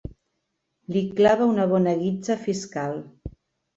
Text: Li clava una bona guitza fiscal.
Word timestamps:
Li 0.95 1.03
clava 1.21 1.47
una 1.51 1.67
bona 1.75 1.93
guitza 2.03 2.39
fiscal. 2.47 2.99